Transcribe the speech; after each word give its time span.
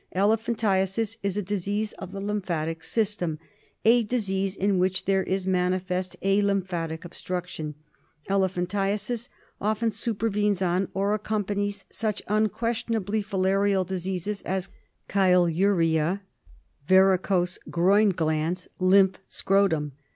Elephantiasis 0.15 1.19
is 1.21 1.37
a 1.37 1.43
disease 1.43 1.91
of 1.99 2.11
the 2.11 2.19
lymphatic 2.19 2.83
system, 2.83 3.37
a 3.85 4.01
disease 4.01 4.55
in 4.55 4.79
which 4.79 5.05
there 5.05 5.21
is 5.21 5.45
manifest 5.45 6.15
a 6.23 6.41
lymphatic 6.41 7.05
obstruction. 7.05 7.75
Elephantiasis 8.27 9.29
often 9.61 9.91
supervenes 9.91 10.59
on 10.59 10.87
or 10.95 11.13
accompanies 11.13 11.85
such 11.91 12.23
unquestionably 12.27 13.21
filarial 13.21 13.85
diseases 13.85 14.41
as 14.41 14.71
chyluria, 15.07 16.21
varicose 16.87 17.59
groin 17.69 18.09
glands, 18.09 18.67
lymph 18.79 19.19
scrotum. 19.27 19.91